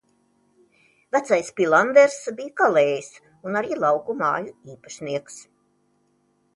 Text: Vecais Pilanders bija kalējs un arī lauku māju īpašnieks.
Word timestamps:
Vecais 1.15 1.51
Pilanders 1.59 2.17
bija 2.41 2.55
kalējs 2.63 3.13
un 3.51 3.63
arī 3.63 3.81
lauku 3.87 4.19
māju 4.27 4.59
īpašnieks. 4.77 5.41